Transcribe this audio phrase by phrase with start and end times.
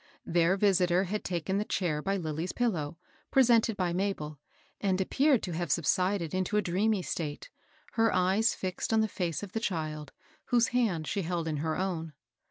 [0.25, 2.97] Their visitor had taken the chair by Lilly's pil low,
[3.29, 4.39] presented by Mabel,
[4.79, 7.51] and appeared to have subsided into a dreamy state,
[7.91, 10.11] her eyes fixed on thei face of the child,
[10.45, 12.13] whose hand she held in her own.